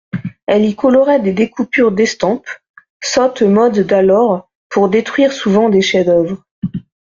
Elle 0.47 0.65
y 0.65 0.75
colorait 0.75 1.19
des 1.19 1.31
découpures 1.31 1.91
d'estampes 1.91 2.47
(sotte 3.03 3.43
mode 3.43 3.81
d'alors 3.81 4.49
pour 4.67 4.89
détruire 4.89 5.31
souvent 5.31 5.69
des 5.69 5.83
chefs-d'oeuvre). 5.83 6.41